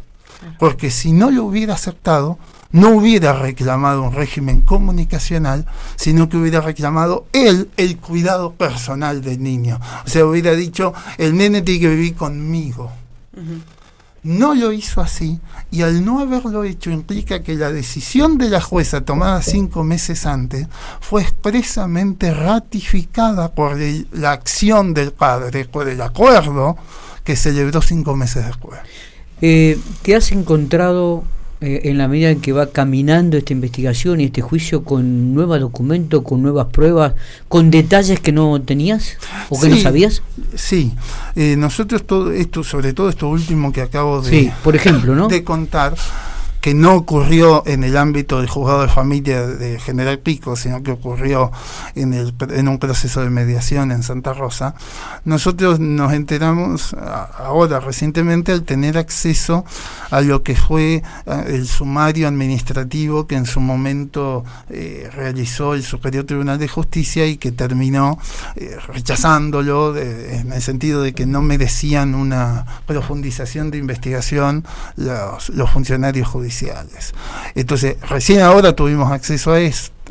Porque 0.60 0.92
si 0.92 1.14
no 1.14 1.32
lo 1.32 1.46
hubiera 1.46 1.74
aceptado, 1.74 2.38
no 2.72 2.90
hubiera 2.90 3.32
reclamado 3.34 4.04
un 4.04 4.14
régimen 4.14 4.60
comunicacional, 4.62 5.66
sino 5.96 6.28
que 6.28 6.36
hubiera 6.36 6.60
reclamado 6.60 7.28
él 7.32 7.70
el 7.78 7.98
cuidado 7.98 8.52
personal 8.54 9.22
del 9.22 9.42
niño. 9.42 9.80
O 10.06 10.10
sea, 10.10 10.26
hubiera 10.26 10.54
dicho, 10.54 10.94
el 11.18 11.38
nene 11.38 11.62
tiene 11.62 11.80
que 11.80 11.90
vivir 11.90 12.16
conmigo 12.16 12.92
no 14.24 14.56
lo 14.56 14.72
hizo 14.72 15.02
así 15.02 15.40
y 15.70 15.82
al 15.82 16.04
no 16.04 16.20
haberlo 16.20 16.64
hecho 16.64 16.90
implica 16.90 17.44
que 17.44 17.56
la 17.56 17.72
decisión 17.72 18.38
de 18.38 18.50
la 18.50 18.62
jueza 18.62 19.02
tomada 19.02 19.42
cinco 19.42 19.84
meses 19.84 20.26
antes 20.26 20.68
fue 21.02 21.22
expresamente 21.22 22.34
ratificada 22.34 23.54
por 23.54 23.78
la 24.12 24.32
acción 24.32 24.94
del 24.94 25.12
padre, 25.12 25.66
por 25.66 25.90
el 25.90 26.02
acuerdo 26.02 26.78
que 27.24 27.36
celebró 27.36 27.82
cinco 27.82 28.16
meses 28.16 28.46
después. 28.46 28.80
Eh, 29.42 29.78
¿Te 30.04 30.16
has 30.16 30.32
encontrado 30.32 31.24
eh, 31.66 31.90
en 31.90 31.98
la 31.98 32.10
medida 32.10 32.30
en 32.30 32.42
que 32.42 32.52
va 32.52 32.68
caminando 32.68 33.38
esta 33.38 33.54
investigación 33.54 34.20
y 34.20 34.26
este 34.26 34.42
juicio 34.42 34.84
con 34.84 35.34
nuevos 35.34 35.62
documentos, 35.62 36.22
con 36.22 36.42
nuevas 36.42 36.68
pruebas, 36.68 37.14
con 37.48 37.72
detalles 37.72 38.20
que 38.20 38.34
no 38.34 38.62
tenías 38.62 39.18
o 39.48 39.58
que 39.58 39.70
no 39.70 39.78
sabías? 39.78 40.22
Sí, 40.56 40.92
eh, 41.38 41.56
nosotros 41.56 42.04
todo 42.06 42.34
esto, 42.34 42.66
sobre 42.66 42.92
todo 42.92 43.08
esto 43.08 43.30
último 43.30 43.72
que 43.72 43.82
acabo 43.82 44.22
de, 44.22 44.52
por 44.62 44.76
ejemplo, 44.76 45.16
¿no? 45.16 45.30
de 45.30 45.46
contar, 45.46 45.96
que 46.64 46.74
no 46.74 46.96
ocurrió 46.96 47.62
en 47.66 47.84
el 47.84 47.98
ámbito 47.98 48.38
del 48.38 48.48
juzgado 48.48 48.84
de 48.84 48.88
familia 48.88 49.46
de 49.46 49.82
General 49.82 50.18
Pico, 50.20 50.56
sino 50.56 50.82
que 50.82 50.92
ocurrió 50.92 51.52
en, 51.94 52.14
el, 52.14 52.34
en 52.52 52.70
un 52.70 52.80
proceso 52.80 53.22
de 53.22 53.30
mediación 53.30 53.92
en 53.92 54.02
Santa 54.02 54.32
Rosa, 54.32 54.74
nosotros 55.26 55.82
nos 55.82 56.14
enteramos 56.14 56.96
ahora 57.38 57.82
recientemente 57.82 58.54
al 58.54 58.64
tener 58.64 58.98
acceso 58.98 59.66
a 60.10 60.22
lo 60.22 60.42
que 60.42 60.56
fue 60.56 61.04
el 61.48 61.68
sumario 61.68 62.30
administrativo 62.30 63.28
que 63.28 63.36
en 63.36 63.46
su 63.46 63.60
momento 63.60 64.46
eh, 64.70 65.10
realizó 65.14 65.74
el 65.74 65.84
Superior 65.84 66.24
Tribunal 66.24 66.60
de 66.60 66.70
Justicia 66.70 67.28
y 67.28 67.36
que 67.36 67.52
terminó 67.52 68.18
eh, 68.56 68.78
rechazándolo 68.88 69.98
en 69.98 70.54
el 70.54 70.62
sentido 70.62 71.02
de 71.02 71.14
que 71.14 71.26
no 71.26 71.42
merecían 71.42 72.16
una 72.16 72.66
profundización 72.86 73.70
de 73.70 73.80
investigación 73.80 74.64
los, 74.96 75.50
los 75.50 75.70
funcionarios 75.70 76.26
judiciales 76.30 76.53
entonces, 77.56 77.98
recién 78.02 78.42
ahora 78.42 78.76
tuvimos 78.76 79.12
acceso 79.12 79.54
a, 79.54 79.58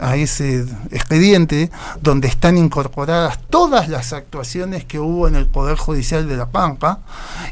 a 0.01 0.17
ese 0.17 0.67
expediente 0.91 1.71
donde 2.01 2.29
están 2.29 2.57
incorporadas 2.57 3.39
todas 3.51 3.89
las 3.89 4.13
actuaciones 4.13 4.85
que 4.85 4.99
hubo 4.99 5.29
en 5.29 5.37
el 5.37 5.47
Poder 5.47 5.77
Judicial 5.77 6.29
de 6.29 6.37
La 6.37 6.51
Pampa 6.51 7.01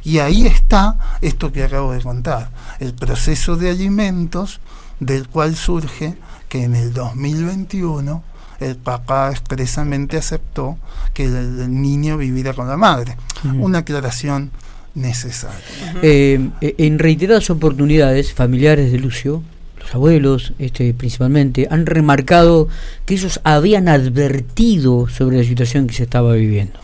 y 0.02 0.18
ahí 0.18 0.47
está 0.47 1.18
esto 1.20 1.52
que 1.52 1.64
acabo 1.64 1.92
de 1.92 2.02
contar, 2.02 2.50
el 2.78 2.94
proceso 2.94 3.56
de 3.56 3.70
alimentos 3.70 4.61
del 4.99 5.28
cual 5.28 5.56
surge 5.56 6.16
que 6.49 6.64
en 6.64 6.75
el 6.75 6.92
2021 6.92 8.23
el 8.61 8.76
papá 8.76 9.30
expresamente 9.30 10.18
aceptó 10.18 10.76
que 11.14 11.25
el, 11.25 11.80
niño 11.80 12.18
viviera 12.18 12.52
con 12.52 12.68
la 12.68 12.76
madre. 12.76 13.16
Una 13.42 13.78
aclaración 13.78 14.50
necesario. 14.94 15.59
Eh, 16.02 16.50
eh, 16.61 16.75
en 16.78 16.99
reiteradas 16.99 17.50
oportunidades, 17.50 18.32
familiares 18.32 18.92
de 18.92 18.99
Lucio, 18.99 19.42
los 19.78 19.94
abuelos 19.94 20.52
este, 20.59 20.92
principalmente, 20.94 21.68
han 21.70 21.87
remarcado 21.87 22.68
que 23.06 23.14
ellos 23.14 23.40
habían 23.44 23.88
advertido 23.88 25.09
sobre 25.09 25.38
la 25.38 25.44
situación 25.44 25.87
que 25.87 25.94
se 25.94 26.04
estaba 26.04 26.35
viviendo. 26.35 26.78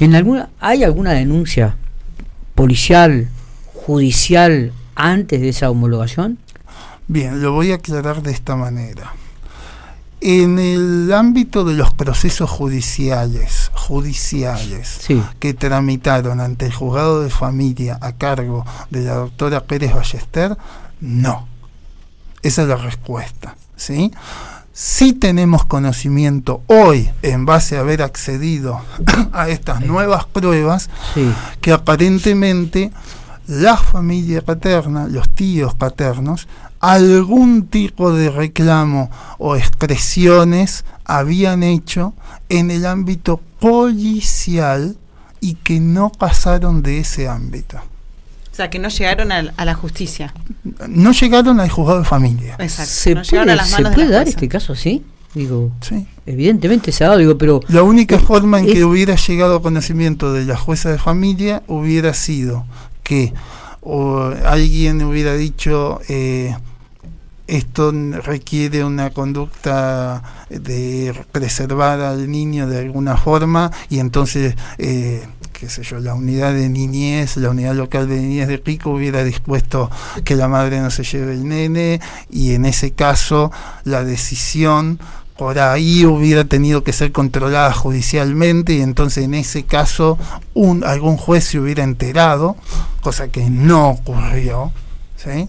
¿En 0.00 0.14
alguna, 0.14 0.50
¿Hay 0.60 0.84
alguna 0.84 1.12
denuncia 1.12 1.76
policial, 2.54 3.28
judicial, 3.74 4.72
antes 4.94 5.40
de 5.40 5.48
esa 5.48 5.70
homologación? 5.70 6.38
Bien, 7.06 7.40
lo 7.40 7.52
voy 7.52 7.72
a 7.72 7.76
aclarar 7.76 8.22
de 8.22 8.32
esta 8.32 8.54
manera. 8.56 9.12
En 10.20 10.58
el 10.58 11.12
ámbito 11.12 11.64
de 11.64 11.74
los 11.74 11.94
procesos 11.94 12.50
judiciales, 12.50 13.70
judiciales 13.74 15.06
que 15.38 15.54
tramitaron 15.54 16.40
ante 16.40 16.66
el 16.66 16.74
juzgado 16.74 17.22
de 17.22 17.30
familia 17.30 17.98
a 18.00 18.12
cargo 18.12 18.66
de 18.90 19.02
la 19.02 19.14
doctora 19.14 19.64
Pérez 19.64 19.94
Ballester, 19.94 20.56
no. 21.00 21.46
Esa 22.42 22.62
es 22.62 22.68
la 22.68 22.76
respuesta. 22.76 23.56
¿sí? 23.76 24.12
Si 24.72 25.12
tenemos 25.12 25.64
conocimiento 25.64 26.62
hoy, 26.66 27.10
en 27.22 27.46
base 27.46 27.76
a 27.76 27.80
haber 27.80 28.02
accedido 28.02 28.80
a 29.32 29.48
estas 29.48 29.80
nuevas 29.80 30.24
pruebas, 30.26 30.88
que 31.60 31.72
aparentemente 31.72 32.92
la 33.48 33.76
familia 33.76 34.42
paterna, 34.42 35.08
los 35.08 35.28
tíos 35.30 35.74
paternos, 35.74 36.46
algún 36.80 37.66
tipo 37.66 38.12
de 38.12 38.30
reclamo 38.30 39.10
o 39.38 39.56
expresiones 39.56 40.84
habían 41.04 41.62
hecho 41.62 42.14
en 42.48 42.70
el 42.70 42.86
ámbito 42.86 43.40
policial 43.58 44.96
y 45.40 45.54
que 45.54 45.80
no 45.80 46.12
pasaron 46.12 46.82
de 46.82 47.00
ese 47.00 47.26
ámbito. 47.26 47.78
O 48.52 48.54
sea, 48.58 48.70
que 48.70 48.78
no 48.78 48.88
llegaron 48.88 49.32
a, 49.32 49.42
la 49.42 49.74
justicia. 49.74 50.34
No 50.88 51.12
llegaron 51.12 51.60
al 51.60 51.70
juzgado 51.70 52.00
de 52.00 52.04
familia. 52.04 52.56
Exacto. 52.58 53.24
¿Se 53.24 53.34
puede, 53.94 54.08
dar 54.08 54.28
este 54.28 54.48
caso 54.48 54.72
así? 54.72 55.04
Digo, 55.34 55.70
sí. 55.80 56.06
evidentemente 56.26 56.90
se 56.90 57.04
ha 57.04 57.08
dado, 57.08 57.20
digo, 57.20 57.38
pero... 57.38 57.60
La 57.68 57.82
única 57.82 58.18
forma 58.18 58.58
en 58.58 58.66
que 58.66 58.84
hubiera 58.84 59.14
llegado 59.14 59.56
a 59.56 59.62
conocimiento 59.62 60.32
de 60.32 60.44
la 60.44 60.56
jueza 60.56 60.90
de 60.90 60.98
familia 60.98 61.62
hubiera 61.68 62.14
sido 62.14 62.64
que 63.08 63.32
o 63.80 64.32
alguien 64.44 65.02
hubiera 65.02 65.34
dicho 65.34 66.00
eh, 66.08 66.54
esto 67.46 67.90
requiere 68.22 68.84
una 68.84 69.10
conducta 69.10 70.22
de 70.50 71.14
preservar 71.32 72.00
al 72.00 72.30
niño 72.30 72.68
de 72.68 72.78
alguna 72.78 73.16
forma 73.16 73.70
y 73.88 74.00
entonces 74.00 74.54
eh, 74.76 75.26
qué 75.58 75.68
sé 75.68 75.82
yo, 75.82 75.98
la 75.98 76.14
unidad 76.14 76.52
de 76.52 76.68
niñez, 76.68 77.36
la 77.36 77.50
unidad 77.50 77.74
local 77.74 78.08
de 78.08 78.20
niñez 78.20 78.46
de 78.46 78.58
Pico 78.58 78.90
hubiera 78.90 79.24
dispuesto 79.24 79.90
que 80.24 80.36
la 80.36 80.46
madre 80.46 80.80
no 80.80 80.90
se 80.90 81.02
lleve 81.02 81.32
el 81.32 81.48
nene 81.48 82.00
y 82.30 82.52
en 82.52 82.64
ese 82.64 82.92
caso 82.92 83.50
la 83.84 84.04
decisión 84.04 85.00
por 85.38 85.60
ahí 85.60 86.04
hubiera 86.04 86.44
tenido 86.44 86.82
que 86.82 86.92
ser 86.92 87.12
controlada 87.12 87.72
judicialmente 87.72 88.74
y 88.74 88.80
entonces 88.80 89.24
en 89.24 89.34
ese 89.34 89.62
caso 89.62 90.18
un, 90.52 90.82
algún 90.82 91.16
juez 91.16 91.44
se 91.44 91.60
hubiera 91.60 91.84
enterado, 91.84 92.56
cosa 93.02 93.28
que 93.28 93.48
no 93.48 93.90
ocurrió. 93.90 94.72
¿sí? 95.16 95.48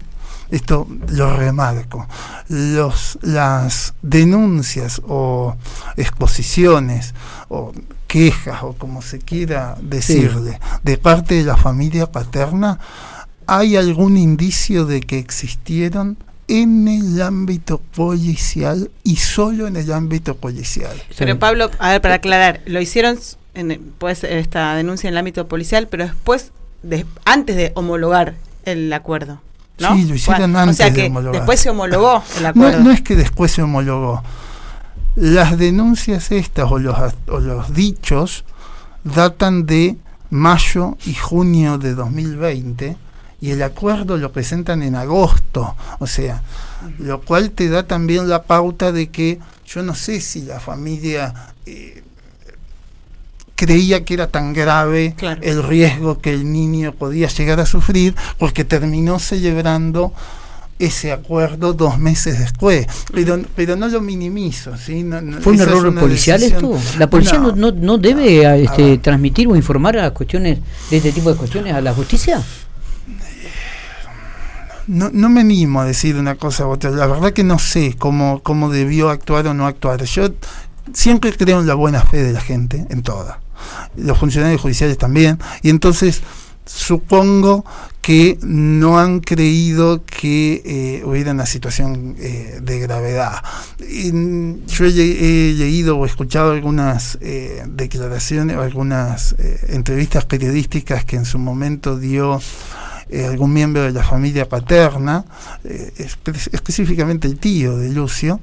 Esto 0.52 0.86
lo 1.08 1.36
remarco. 1.36 2.06
Los, 2.48 3.18
las 3.22 3.94
denuncias 4.00 5.02
o 5.08 5.56
exposiciones 5.96 7.12
o 7.48 7.72
quejas 8.06 8.62
o 8.62 8.74
como 8.74 9.02
se 9.02 9.18
quiera 9.18 9.76
decirle 9.82 10.60
de 10.84 10.98
parte 10.98 11.34
de 11.34 11.42
la 11.42 11.56
familia 11.56 12.12
paterna, 12.12 12.78
¿hay 13.48 13.76
algún 13.76 14.16
indicio 14.16 14.86
de 14.86 15.00
que 15.00 15.18
existieron 15.18 16.16
en 16.50 16.88
el 16.88 17.22
ámbito 17.22 17.78
policial 17.78 18.90
y 19.04 19.16
solo 19.16 19.68
en 19.68 19.76
el 19.76 19.92
ámbito 19.92 20.34
policial. 20.36 21.00
Pero 21.16 21.38
Pablo, 21.38 21.70
a 21.78 21.90
ver, 21.90 22.00
para 22.00 22.14
aclarar, 22.14 22.60
lo 22.66 22.80
hicieron 22.80 23.18
en, 23.54 23.92
pues, 23.98 24.24
esta 24.24 24.74
denuncia 24.74 25.06
en 25.06 25.14
el 25.14 25.18
ámbito 25.18 25.46
policial, 25.46 25.86
pero 25.88 26.04
después, 26.06 26.50
de, 26.82 27.06
antes 27.24 27.54
de 27.54 27.70
homologar 27.76 28.34
el 28.64 28.92
acuerdo. 28.92 29.40
¿no? 29.78 29.94
Sí, 29.94 30.04
lo 30.06 30.14
hicieron 30.16 30.56
antes 30.56 30.80
o 30.80 30.82
sea 30.82 30.92
que 30.92 31.08
Después 31.32 31.60
se 31.60 31.70
homologó 31.70 32.22
el 32.36 32.46
acuerdo. 32.46 32.80
No, 32.80 32.90
es 32.90 33.00
que 33.00 33.14
después 33.14 33.52
se 33.52 33.62
homologó. 33.62 34.22
Las 35.14 35.56
denuncias 35.56 36.32
estas 36.32 36.70
o 36.70 36.80
los, 36.80 36.96
o 37.28 37.38
los 37.38 37.72
dichos 37.74 38.44
datan 39.04 39.66
de 39.66 39.96
mayo 40.30 40.96
y 41.06 41.14
junio 41.14 41.78
de 41.78 41.94
2020 41.94 42.96
y 43.40 43.50
el 43.50 43.62
acuerdo 43.62 44.16
lo 44.16 44.32
presentan 44.32 44.82
en 44.82 44.94
agosto, 44.94 45.74
o 45.98 46.06
sea, 46.06 46.42
lo 46.98 47.20
cual 47.22 47.50
te 47.50 47.68
da 47.68 47.84
también 47.84 48.28
la 48.28 48.42
pauta 48.42 48.92
de 48.92 49.08
que 49.08 49.38
yo 49.66 49.82
no 49.82 49.94
sé 49.94 50.20
si 50.20 50.42
la 50.42 50.60
familia 50.60 51.52
eh, 51.64 52.02
creía 53.54 54.04
que 54.04 54.14
era 54.14 54.26
tan 54.26 54.52
grave 54.52 55.14
el 55.42 55.62
riesgo 55.62 56.18
que 56.20 56.32
el 56.32 56.50
niño 56.52 56.92
podía 56.92 57.28
llegar 57.28 57.60
a 57.60 57.66
sufrir, 57.66 58.14
porque 58.38 58.64
terminó 58.64 59.18
celebrando 59.18 60.12
ese 60.78 61.12
acuerdo 61.12 61.74
dos 61.74 61.98
meses 61.98 62.38
después. 62.38 62.86
Pero, 63.12 63.40
pero 63.54 63.76
no 63.76 63.86
lo 63.88 64.00
minimizo. 64.00 64.76
¿sí? 64.78 65.06
¿Fue 65.42 65.52
un 65.52 65.60
error 65.60 65.94
policial 65.94 66.42
esto? 66.42 66.78
¿La 66.98 67.08
policía 67.08 67.38
no, 67.38 67.70
no, 67.70 67.98
debe 67.98 68.64
este, 68.64 68.98
transmitir 68.98 69.46
o 69.46 69.54
informar 69.54 69.98
a 69.98 70.10
cuestiones 70.10 70.58
de 70.90 70.96
este 70.96 71.12
tipo 71.12 71.30
de 71.30 71.36
cuestiones 71.36 71.74
a 71.74 71.82
la 71.82 71.92
justicia? 71.92 72.42
No, 74.86 75.10
no 75.12 75.28
me 75.28 75.40
animo 75.40 75.80
a 75.80 75.84
decir 75.84 76.16
una 76.16 76.34
cosa 76.36 76.66
u 76.66 76.70
otra. 76.70 76.90
La 76.90 77.06
verdad 77.06 77.32
que 77.32 77.44
no 77.44 77.58
sé 77.58 77.94
cómo, 77.98 78.42
cómo 78.42 78.70
debió 78.70 79.10
actuar 79.10 79.46
o 79.46 79.54
no 79.54 79.66
actuar. 79.66 80.02
Yo 80.04 80.28
siempre 80.92 81.36
creo 81.36 81.60
en 81.60 81.66
la 81.66 81.74
buena 81.74 82.02
fe 82.02 82.22
de 82.22 82.32
la 82.32 82.40
gente, 82.40 82.86
en 82.90 83.02
toda. 83.02 83.40
Los 83.96 84.18
funcionarios 84.18 84.60
judiciales 84.60 84.98
también. 84.98 85.38
Y 85.62 85.70
entonces 85.70 86.22
supongo 86.64 87.64
que 88.00 88.38
no 88.42 88.98
han 88.98 89.20
creído 89.20 90.04
que 90.04 90.62
eh, 90.64 91.02
hubiera 91.04 91.32
una 91.32 91.46
situación 91.46 92.16
eh, 92.18 92.60
de 92.62 92.78
gravedad. 92.78 93.42
yo 93.78 94.86
he, 94.86 95.54
leído 95.56 95.98
o 95.98 96.06
escuchado 96.06 96.52
algunas 96.52 97.18
eh, 97.20 97.62
declaraciones 97.68 98.56
o 98.56 98.62
algunas 98.62 99.34
entrevistas 99.68 100.24
periodísticas 100.24 101.04
que 101.04 101.16
en 101.16 101.24
su 101.24 101.38
momento 101.38 101.98
dio 101.98 102.40
eh, 103.12 103.26
algún 103.26 103.52
miembro 103.52 103.82
de 103.82 103.90
la 103.90 104.04
familia 104.04 104.48
paterna, 104.48 105.24
eh, 105.64 105.92
específicamente 106.52 107.26
el 107.26 107.40
tío 107.40 107.76
de 107.76 107.90
Lucio, 107.90 108.38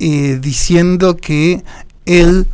eh, 0.00 0.38
diciendo 0.40 1.16
que 1.16 1.62
él 2.04 2.48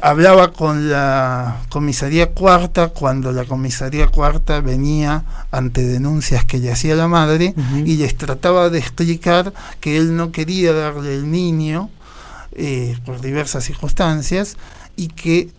hablaba 0.00 0.52
con 0.52 0.88
la 0.88 1.60
comisaría 1.68 2.30
cuarta 2.30 2.88
cuando 2.88 3.32
la 3.32 3.44
comisaría 3.44 4.06
cuarta 4.06 4.60
venía 4.60 5.24
ante 5.50 5.82
denuncias 5.82 6.46
que 6.46 6.58
le 6.58 6.72
hacía 6.72 6.94
la 6.94 7.08
madre 7.08 7.54
y 7.84 7.96
les 7.96 8.16
trataba 8.16 8.70
de 8.70 8.78
explicar 8.78 9.52
que 9.80 9.96
él 9.96 10.16
no 10.16 10.30
quería 10.30 10.72
darle 10.72 11.14
el 11.14 11.30
niño 11.30 11.90
por 13.04 13.20
diversas 13.20 13.64
circunstancias 13.64 14.56
y 14.94 15.08
que 15.08 15.50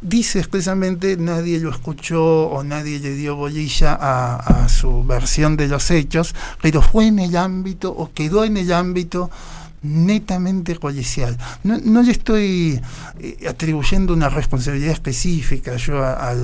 dice 0.00 0.38
expresamente 0.38 1.16
nadie 1.16 1.58
lo 1.58 1.70
escuchó 1.70 2.48
o 2.48 2.62
nadie 2.62 2.98
le 3.00 3.14
dio 3.14 3.36
bolilla 3.36 3.98
a, 4.00 4.68
su 4.68 5.02
versión 5.04 5.56
de 5.56 5.68
los 5.68 5.90
hechos, 5.90 6.34
pero 6.62 6.82
fue 6.82 7.06
en 7.06 7.18
el 7.18 7.36
ámbito 7.36 7.90
o 7.90 8.12
quedó 8.12 8.44
en 8.44 8.56
el 8.56 8.72
ámbito 8.72 9.30
netamente 9.80 10.74
policial. 10.74 11.38
No, 11.62 11.78
no 11.78 12.02
le 12.02 12.10
estoy 12.10 12.80
eh, 13.20 13.48
atribuyendo 13.48 14.12
una 14.12 14.28
responsabilidad 14.28 14.90
específica 14.90 15.76
yo 15.76 16.04
a, 16.04 16.34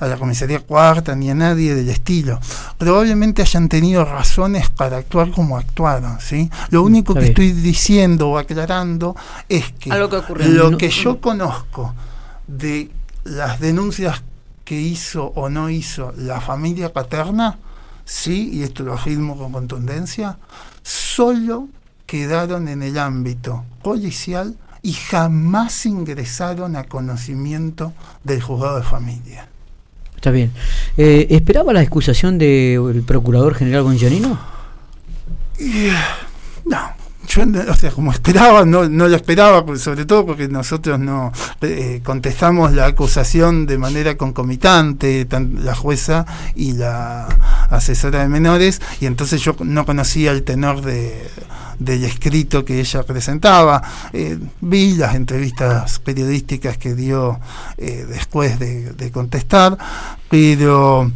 la 0.00 0.16
comisaría 0.16 0.60
cuarta 0.60 1.14
ni 1.16 1.30
a 1.30 1.34
nadie 1.34 1.74
del 1.74 1.88
estilo. 1.88 2.40
Probablemente 2.78 3.42
hayan 3.42 3.68
tenido 3.68 4.04
razones 4.04 4.70
para 4.70 4.98
actuar 4.98 5.30
como 5.32 5.58
actuaron. 5.58 6.20
¿sí? 6.20 6.48
Lo 6.70 6.82
único 6.82 7.14
que 7.14 7.26
estoy 7.26 7.52
diciendo 7.52 8.30
o 8.30 8.38
aclarando 8.38 9.16
es 9.48 9.72
que, 9.72 9.90
lo 9.90 10.78
que 10.78 10.90
yo 10.90 11.20
conozco 11.20 11.92
de 12.50 12.90
las 13.24 13.60
denuncias 13.60 14.22
que 14.64 14.80
hizo 14.80 15.26
o 15.34 15.48
no 15.48 15.70
hizo 15.70 16.12
la 16.16 16.40
familia 16.40 16.92
paterna, 16.92 17.58
sí, 18.04 18.50
y 18.52 18.62
esto 18.62 18.82
lo 18.82 18.94
afirmo 18.94 19.36
con 19.36 19.52
contundencia, 19.52 20.38
solo 20.82 21.68
quedaron 22.06 22.68
en 22.68 22.82
el 22.82 22.98
ámbito 22.98 23.64
policial 23.82 24.56
y 24.82 24.92
jamás 24.92 25.86
ingresaron 25.86 26.76
a 26.76 26.84
conocimiento 26.84 27.92
del 28.24 28.42
juzgado 28.42 28.78
de 28.78 28.82
familia. 28.82 29.46
Está 30.16 30.30
bien. 30.30 30.52
Eh, 30.96 31.28
¿Esperaba 31.30 31.72
la 31.72 31.82
excusación 31.82 32.36
del 32.36 33.02
procurador 33.06 33.54
general 33.54 33.84
Gonzanino? 33.84 34.38
no, 35.58 36.29
yo, 37.30 37.44
o 37.68 37.74
sea, 37.76 37.90
como 37.92 38.10
esperaba, 38.12 38.64
no, 38.64 38.88
no 38.88 39.06
lo 39.06 39.14
esperaba, 39.14 39.64
sobre 39.76 40.04
todo 40.04 40.26
porque 40.26 40.48
nosotros 40.48 40.98
no 40.98 41.32
eh, 41.60 42.00
contestamos 42.04 42.72
la 42.72 42.86
acusación 42.86 43.66
de 43.66 43.78
manera 43.78 44.16
concomitante, 44.16 45.28
la 45.30 45.74
jueza 45.76 46.26
y 46.56 46.72
la 46.72 47.28
asesora 47.70 48.20
de 48.20 48.28
menores, 48.28 48.80
y 49.00 49.06
entonces 49.06 49.40
yo 49.42 49.54
no 49.60 49.86
conocía 49.86 50.32
el 50.32 50.42
tenor 50.42 50.82
de, 50.82 51.28
del 51.78 52.04
escrito 52.04 52.64
que 52.64 52.80
ella 52.80 53.04
presentaba. 53.04 53.80
Eh, 54.12 54.36
vi 54.60 54.96
las 54.96 55.14
entrevistas 55.14 56.00
periodísticas 56.00 56.78
que 56.78 56.94
dio 56.96 57.38
eh, 57.78 58.06
después 58.08 58.58
de, 58.58 58.92
de 58.92 59.10
contestar, 59.12 59.78
pero 60.28 61.10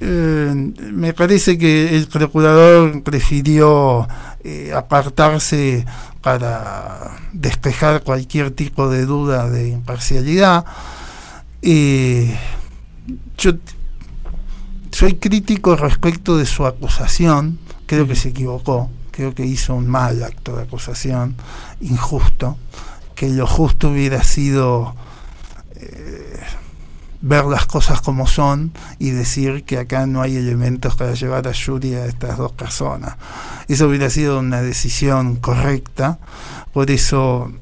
eh, 0.00 0.72
me 0.92 1.12
parece 1.14 1.56
que 1.56 1.96
el 1.96 2.06
procurador 2.08 3.02
prefirió 3.02 4.06
eh, 4.44 4.72
apartarse 4.74 5.86
para 6.20 7.16
despejar 7.32 8.02
cualquier 8.02 8.50
tipo 8.50 8.88
de 8.88 9.06
duda 9.06 9.48
de 9.48 9.68
imparcialidad. 9.68 10.64
Eh, 11.62 12.36
yo 13.38 13.52
soy 14.92 15.14
crítico 15.14 15.76
respecto 15.76 16.36
de 16.36 16.46
su 16.46 16.66
acusación, 16.66 17.58
creo 17.86 18.06
que 18.06 18.16
se 18.16 18.30
equivocó, 18.30 18.90
creo 19.12 19.34
que 19.34 19.46
hizo 19.46 19.74
un 19.74 19.88
mal 19.88 20.22
acto 20.22 20.56
de 20.56 20.64
acusación, 20.64 21.36
injusto, 21.80 22.58
que 23.14 23.28
lo 23.30 23.46
justo 23.46 23.90
hubiera 23.90 24.22
sido 24.22 24.94
ver 27.26 27.44
las 27.44 27.66
cosas 27.66 28.00
como 28.00 28.26
son 28.26 28.72
y 28.98 29.10
decir 29.10 29.64
que 29.64 29.78
acá 29.78 30.06
no 30.06 30.22
hay 30.22 30.36
elementos 30.36 30.94
para 30.94 31.14
llevar 31.14 31.48
a 31.48 31.52
Yuri 31.52 31.94
a 31.94 32.06
estas 32.06 32.38
dos 32.38 32.52
personas. 32.52 33.16
Eso 33.68 33.88
hubiera 33.88 34.08
sido 34.10 34.38
una 34.38 34.62
decisión 34.62 35.36
correcta, 35.36 36.18
por 36.72 36.90
eso 36.90 37.52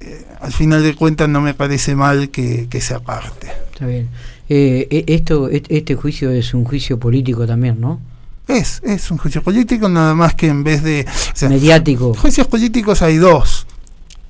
eh, 0.00 0.26
al 0.40 0.52
final 0.52 0.82
de 0.82 0.94
cuentas 0.94 1.28
no 1.28 1.40
me 1.40 1.54
parece 1.54 1.94
mal 1.94 2.30
que, 2.30 2.68
se 2.80 2.94
aparte. 2.94 3.48
Está 3.72 3.86
bien. 3.86 4.08
Eh, 4.48 4.86
e, 4.90 5.14
esto, 5.14 5.48
este 5.48 5.94
juicio 5.94 6.30
es 6.30 6.52
un 6.52 6.64
juicio 6.64 6.98
político 6.98 7.46
también, 7.46 7.80
¿no? 7.80 8.00
Es, 8.48 8.80
es 8.84 9.10
un 9.10 9.18
juicio 9.18 9.42
político, 9.42 9.88
nada 9.88 10.14
más 10.14 10.34
que 10.34 10.46
en 10.46 10.62
vez 10.62 10.82
de... 10.82 11.04
Mediático. 11.48 12.14
Juicios 12.14 12.46
políticos 12.46 13.02
hay 13.02 13.16
dos 13.16 13.66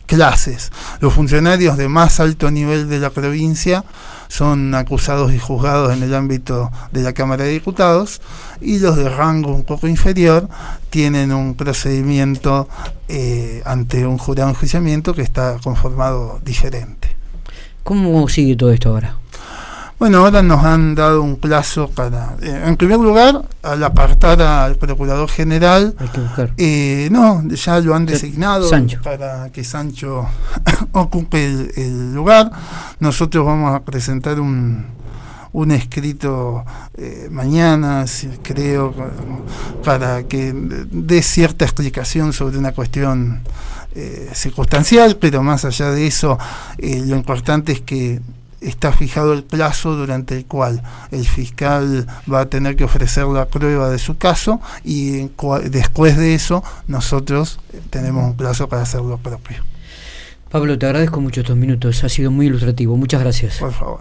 clases. 0.07 0.73
Los 1.01 1.12
funcionarios 1.12 1.77
de 1.77 1.88
más 1.88 2.21
alto 2.21 2.51
nivel 2.51 2.88
de 2.88 2.99
la 2.99 3.11
provincia 3.11 3.85
son 4.29 4.75
acusados 4.75 5.33
y 5.33 5.38
juzgados 5.38 5.92
en 5.92 6.03
el 6.03 6.14
ámbito 6.14 6.71
de 6.92 7.03
la 7.03 7.12
Cámara 7.12 7.45
de 7.45 7.51
Diputados 7.51 8.21
y 8.61 8.79
los 8.79 8.97
de 8.97 9.09
rango 9.09 9.55
un 9.55 9.64
poco 9.64 9.87
inferior 9.88 10.49
tienen 10.90 11.33
un 11.33 11.55
procedimiento 11.55 12.69
eh, 13.09 13.62
ante 13.64 14.07
un 14.07 14.19
jurado 14.19 14.47
de 14.47 14.53
enjuiciamiento 14.53 15.14
que 15.14 15.23
está 15.23 15.59
conformado 15.62 16.40
diferente. 16.45 17.14
¿Cómo 17.83 18.29
sigue 18.29 18.57
todo 18.57 18.73
esto 18.73 18.90
ahora? 18.90 19.16
Bueno, 19.99 20.19
ahora 20.19 20.43
nos 20.43 20.63
han 20.63 20.95
dado 20.95 21.23
un 21.23 21.37
plazo 21.37 21.89
para, 21.89 22.35
eh, 22.43 22.65
en 22.67 22.77
primer 22.77 22.99
lugar, 22.99 23.49
al 23.63 23.83
apartar 23.83 24.43
al 24.43 24.77
Procurador 24.77 25.27
General, 25.31 25.95
eh, 26.59 27.09
no, 27.11 27.43
ya 27.49 27.81
lo 27.81 27.95
han 27.95 28.05
designado 28.05 28.69
para 29.03 29.49
que 29.51 29.65
Sancho 29.65 30.27
ocupe 30.93 31.47
el, 31.77 32.15
lugar. 32.15 32.51
Nosotros 33.01 33.47
vamos 33.47 33.75
a 33.75 33.85
presentar 33.85 34.39
un, 34.39 34.85
un 35.53 35.71
escrito 35.71 36.63
eh, 36.99 37.29
mañana, 37.31 38.05
creo, 38.43 38.93
para 39.83 40.25
que 40.25 40.53
dé 40.55 41.23
cierta 41.23 41.65
explicación 41.65 42.35
sobre 42.35 42.59
una 42.59 42.73
cuestión 42.73 43.41
circunstancial, 44.35 45.17
pero 45.19 45.43
más 45.43 45.65
allá 45.65 45.91
de 45.91 46.07
eso, 46.07 46.39
lo 46.77 47.17
importante 47.17 47.73
es 47.73 47.81
que 47.81 48.21
está 48.61 48.92
fijado 48.92 49.33
el 49.33 49.45
plazo 49.45 49.95
durante 49.95 50.37
el 50.37 50.47
cual 50.47 50.83
el 51.11 51.27
fiscal 51.27 52.07
va 52.33 52.40
a 52.40 52.47
tener 52.47 52.77
que 52.77 52.85
ofrecer 52.85 53.27
la 53.27 53.47
prueba 53.47 53.90
de 53.90 53.99
su 53.99 54.16
caso 54.16 54.61
y 54.85 55.29
después 55.71 56.16
de 56.16 56.35
eso 56.35 56.62
nosotros 56.88 57.61
tenemos 57.90 58.25
un 58.25 58.37
plazo 58.37 58.69
para 58.69 58.83
hacer 58.83 59.01
lo 59.01 59.19
propio. 59.19 59.62
Pablo, 60.51 60.79
te 60.79 60.87
agradezco 60.87 61.21
mucho 61.21 61.40
estos 61.40 61.57
minutos, 61.57 62.03
ha 62.05 62.09
sido 62.09 62.31
muy 62.31 62.47
ilustrativo, 62.47 62.97
muchas 62.97 63.21
gracias. 63.21 63.59
Por 63.59 63.73
favor. 63.73 64.01